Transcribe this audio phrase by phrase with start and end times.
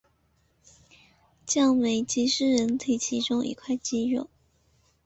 [1.45, 4.31] 降眉肌是人体其中一块肌肉。